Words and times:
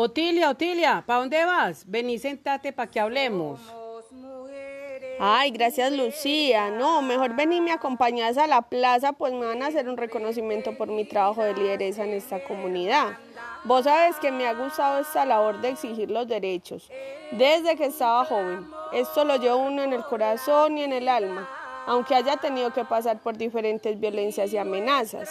Otilia, 0.00 0.50
Otilia, 0.50 1.02
¿para 1.04 1.18
dónde 1.18 1.44
vas? 1.44 1.82
Vení, 1.84 2.20
sentate 2.20 2.72
para 2.72 2.88
que 2.88 3.00
hablemos. 3.00 3.58
Ay, 5.18 5.50
gracias 5.50 5.90
Lucía. 5.90 6.70
No, 6.70 7.02
mejor 7.02 7.34
vení 7.34 7.56
y 7.56 7.60
me 7.60 7.72
acompañas 7.72 8.38
a 8.38 8.46
la 8.46 8.62
plaza, 8.62 9.12
pues 9.12 9.32
me 9.32 9.44
van 9.44 9.60
a 9.60 9.66
hacer 9.66 9.88
un 9.88 9.96
reconocimiento 9.96 10.78
por 10.78 10.86
mi 10.86 11.04
trabajo 11.04 11.42
de 11.42 11.52
lideresa 11.52 12.04
en 12.04 12.10
esta 12.10 12.44
comunidad. 12.44 13.18
Vos 13.64 13.86
sabes 13.86 14.14
que 14.20 14.30
me 14.30 14.46
ha 14.46 14.54
gustado 14.54 15.00
esta 15.00 15.24
labor 15.24 15.60
de 15.60 15.70
exigir 15.70 16.12
los 16.12 16.28
derechos 16.28 16.88
desde 17.32 17.74
que 17.74 17.86
estaba 17.86 18.24
joven. 18.24 18.70
Esto 18.92 19.24
lo 19.24 19.34
llevo 19.34 19.56
uno 19.56 19.82
en 19.82 19.92
el 19.92 20.04
corazón 20.04 20.78
y 20.78 20.84
en 20.84 20.92
el 20.92 21.08
alma, 21.08 21.48
aunque 21.88 22.14
haya 22.14 22.36
tenido 22.36 22.72
que 22.72 22.84
pasar 22.84 23.18
por 23.18 23.36
diferentes 23.36 23.98
violencias 23.98 24.52
y 24.52 24.58
amenazas. 24.58 25.28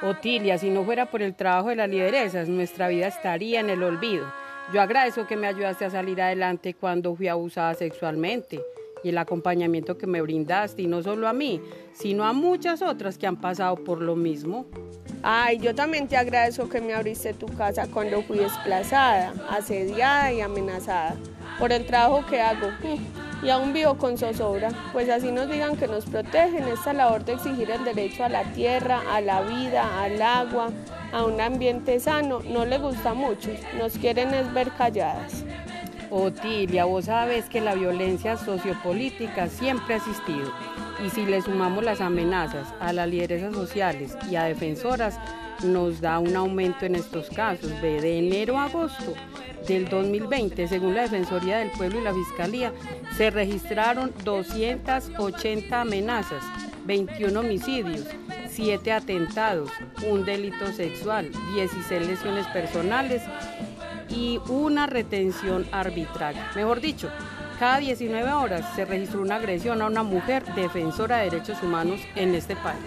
Otilia, 0.00 0.58
si 0.58 0.70
no 0.70 0.84
fuera 0.84 1.06
por 1.06 1.22
el 1.22 1.34
trabajo 1.34 1.70
de 1.70 1.76
las 1.76 1.88
lideresas, 1.88 2.48
nuestra 2.48 2.86
vida 2.86 3.08
estaría 3.08 3.58
en 3.58 3.68
el 3.68 3.82
olvido. 3.82 4.32
Yo 4.72 4.80
agradezco 4.80 5.26
que 5.26 5.36
me 5.36 5.48
ayudaste 5.48 5.86
a 5.86 5.90
salir 5.90 6.22
adelante 6.22 6.74
cuando 6.74 7.16
fui 7.16 7.26
abusada 7.26 7.74
sexualmente 7.74 8.60
y 9.02 9.08
el 9.08 9.18
acompañamiento 9.18 9.98
que 9.98 10.06
me 10.06 10.20
brindaste, 10.20 10.82
y 10.82 10.86
no 10.86 11.02
solo 11.02 11.26
a 11.26 11.32
mí, 11.32 11.60
sino 11.92 12.24
a 12.24 12.32
muchas 12.32 12.82
otras 12.82 13.18
que 13.18 13.26
han 13.26 13.40
pasado 13.40 13.76
por 13.76 14.00
lo 14.00 14.14
mismo. 14.14 14.66
Ay, 15.22 15.58
yo 15.58 15.74
también 15.74 16.06
te 16.06 16.16
agradezco 16.16 16.68
que 16.68 16.80
me 16.80 16.94
abriste 16.94 17.34
tu 17.34 17.46
casa 17.46 17.88
cuando 17.92 18.22
fui 18.22 18.38
desplazada, 18.38 19.32
asediada 19.50 20.32
y 20.32 20.40
amenazada 20.40 21.16
por 21.58 21.72
el 21.72 21.86
trabajo 21.86 22.24
que 22.26 22.40
hago. 22.40 22.68
Y 23.42 23.50
aún 23.50 23.72
vivo 23.72 23.96
con 23.96 24.18
zozobra, 24.18 24.70
pues 24.92 25.08
así 25.08 25.30
nos 25.30 25.48
digan 25.48 25.76
que 25.76 25.86
nos 25.86 26.06
protegen 26.06 26.64
esta 26.64 26.92
labor 26.92 27.24
de 27.24 27.34
exigir 27.34 27.70
el 27.70 27.84
derecho 27.84 28.24
a 28.24 28.28
la 28.28 28.42
tierra, 28.52 29.00
a 29.12 29.20
la 29.20 29.42
vida, 29.42 30.02
al 30.02 30.20
agua, 30.20 30.70
a 31.12 31.24
un 31.24 31.40
ambiente 31.40 32.00
sano, 32.00 32.40
no 32.40 32.64
le 32.64 32.78
gusta 32.78 33.14
mucho, 33.14 33.50
nos 33.78 33.92
quieren 33.92 34.34
es 34.34 34.52
ver 34.52 34.70
calladas. 34.72 35.44
Otilia, 36.10 36.84
vos 36.84 37.04
sabes 37.04 37.48
que 37.48 37.60
la 37.60 37.74
violencia 37.74 38.36
sociopolítica 38.36 39.48
siempre 39.48 39.94
ha 39.94 39.98
existido 39.98 40.50
y 41.04 41.10
si 41.10 41.24
le 41.24 41.40
sumamos 41.42 41.84
las 41.84 42.00
amenazas 42.00 42.66
a 42.80 42.92
las 42.92 43.08
lideresas 43.08 43.54
sociales 43.54 44.16
y 44.30 44.36
a 44.36 44.44
defensoras, 44.44 45.18
nos 45.62 46.00
da 46.00 46.18
un 46.18 46.34
aumento 46.34 46.86
en 46.86 46.94
estos 46.94 47.28
casos. 47.30 47.70
De 47.82 48.18
enero 48.18 48.58
a 48.58 48.64
agosto 48.64 49.14
del 49.66 49.88
2020, 49.88 50.68
según 50.68 50.94
la 50.94 51.02
Defensoría 51.02 51.58
del 51.58 51.70
Pueblo 51.70 52.00
y 52.00 52.02
la 52.02 52.14
Fiscalía, 52.14 52.72
se 53.16 53.30
registraron 53.30 54.12
280 54.24 55.80
amenazas, 55.80 56.42
21 56.84 57.40
homicidios, 57.40 58.06
7 58.48 58.92
atentados, 58.92 59.70
un 60.08 60.24
delito 60.24 60.66
sexual, 60.72 61.30
16 61.54 62.06
lesiones 62.06 62.46
personales 62.48 63.22
y 64.08 64.40
una 64.48 64.86
retención 64.86 65.66
arbitraria. 65.72 66.50
Mejor 66.54 66.80
dicho, 66.80 67.10
cada 67.58 67.78
19 67.78 68.32
horas 68.32 68.64
se 68.76 68.84
registró 68.84 69.20
una 69.20 69.36
agresión 69.36 69.82
a 69.82 69.86
una 69.86 70.02
mujer 70.02 70.44
defensora 70.54 71.18
de 71.18 71.30
derechos 71.30 71.62
humanos 71.62 72.00
en 72.14 72.34
este 72.34 72.54
país. 72.56 72.80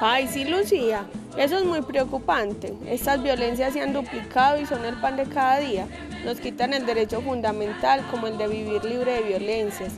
Ay, 0.00 0.28
sí, 0.28 0.44
Lucía, 0.44 1.04
eso 1.36 1.58
es 1.58 1.64
muy 1.64 1.82
preocupante. 1.82 2.74
Estas 2.88 3.22
violencias 3.22 3.72
se 3.72 3.80
han 3.80 3.92
duplicado 3.92 4.60
y 4.60 4.66
son 4.66 4.84
el 4.84 4.94
pan 5.00 5.16
de 5.16 5.24
cada 5.24 5.58
día. 5.58 5.86
Nos 6.24 6.38
quitan 6.38 6.72
el 6.72 6.86
derecho 6.86 7.20
fundamental 7.20 8.02
como 8.10 8.28
el 8.28 8.38
de 8.38 8.48
vivir 8.48 8.84
libre 8.84 9.14
de 9.14 9.22
violencias. 9.22 9.94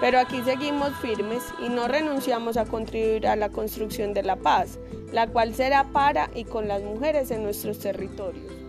Pero 0.00 0.18
aquí 0.18 0.42
seguimos 0.44 0.96
firmes 1.00 1.42
y 1.64 1.68
no 1.68 1.86
renunciamos 1.86 2.56
a 2.56 2.64
contribuir 2.64 3.26
a 3.26 3.36
la 3.36 3.50
construcción 3.50 4.14
de 4.14 4.22
la 4.22 4.36
paz, 4.36 4.78
la 5.12 5.26
cual 5.26 5.54
será 5.54 5.84
para 5.92 6.30
y 6.34 6.44
con 6.44 6.68
las 6.68 6.82
mujeres 6.82 7.30
en 7.30 7.42
nuestros 7.42 7.78
territorios. 7.78 8.60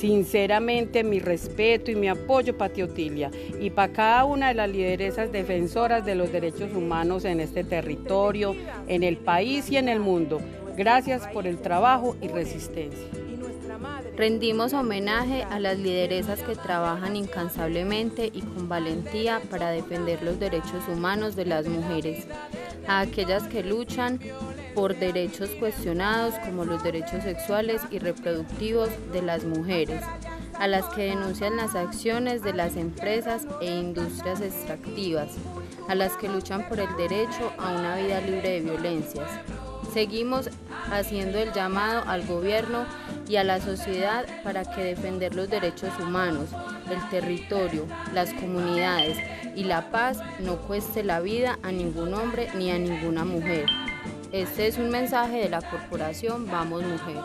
Sinceramente, 0.00 1.04
mi 1.04 1.18
respeto 1.18 1.90
y 1.90 1.94
mi 1.94 2.08
apoyo 2.08 2.56
para 2.56 2.72
Teotilia 2.72 3.30
y 3.60 3.68
para 3.68 3.92
cada 3.92 4.24
una 4.24 4.48
de 4.48 4.54
las 4.54 4.70
lideresas 4.70 5.30
defensoras 5.30 6.06
de 6.06 6.14
los 6.14 6.32
derechos 6.32 6.74
humanos 6.74 7.26
en 7.26 7.38
este 7.38 7.64
territorio, 7.64 8.56
en 8.88 9.02
el 9.02 9.18
país 9.18 9.70
y 9.70 9.76
en 9.76 9.90
el 9.90 10.00
mundo. 10.00 10.40
Gracias 10.80 11.26
por 11.26 11.46
el 11.46 11.58
trabajo 11.58 12.16
y 12.22 12.28
resistencia. 12.28 13.06
Rendimos 14.16 14.72
homenaje 14.72 15.42
a 15.42 15.60
las 15.60 15.78
lideresas 15.78 16.40
que 16.40 16.56
trabajan 16.56 17.16
incansablemente 17.16 18.30
y 18.32 18.40
con 18.40 18.66
valentía 18.66 19.42
para 19.50 19.68
defender 19.68 20.22
los 20.22 20.40
derechos 20.40 20.88
humanos 20.88 21.36
de 21.36 21.44
las 21.44 21.66
mujeres, 21.66 22.26
a 22.88 23.00
aquellas 23.00 23.42
que 23.42 23.62
luchan 23.62 24.20
por 24.74 24.98
derechos 24.98 25.50
cuestionados 25.50 26.34
como 26.46 26.64
los 26.64 26.82
derechos 26.82 27.24
sexuales 27.24 27.82
y 27.90 27.98
reproductivos 27.98 28.88
de 29.12 29.20
las 29.20 29.44
mujeres, 29.44 30.00
a 30.58 30.66
las 30.66 30.86
que 30.94 31.10
denuncian 31.10 31.58
las 31.58 31.74
acciones 31.74 32.40
de 32.40 32.54
las 32.54 32.76
empresas 32.76 33.46
e 33.60 33.66
industrias 33.66 34.40
extractivas, 34.40 35.28
a 35.88 35.94
las 35.94 36.16
que 36.16 36.30
luchan 36.30 36.66
por 36.70 36.80
el 36.80 36.96
derecho 36.96 37.52
a 37.58 37.72
una 37.72 37.96
vida 37.96 38.22
libre 38.22 38.52
de 38.52 38.60
violencias. 38.60 39.28
Seguimos 39.92 40.48
haciendo 40.90 41.38
el 41.38 41.52
llamado 41.52 42.02
al 42.06 42.26
gobierno 42.26 42.84
y 43.28 43.36
a 43.36 43.44
la 43.44 43.60
sociedad 43.60 44.26
para 44.42 44.64
que 44.64 44.82
defender 44.82 45.34
los 45.34 45.48
derechos 45.48 45.90
humanos, 45.98 46.50
el 46.90 47.08
territorio, 47.10 47.86
las 48.12 48.32
comunidades 48.34 49.18
y 49.54 49.64
la 49.64 49.90
paz 49.90 50.20
no 50.40 50.56
cueste 50.56 51.02
la 51.02 51.20
vida 51.20 51.58
a 51.62 51.72
ningún 51.72 52.14
hombre 52.14 52.48
ni 52.54 52.70
a 52.70 52.78
ninguna 52.78 53.24
mujer. 53.24 53.66
Este 54.32 54.66
es 54.68 54.78
un 54.78 54.90
mensaje 54.90 55.38
de 55.38 55.48
la 55.48 55.60
corporación 55.60 56.46
Vamos 56.50 56.82
Mujer. 56.82 57.16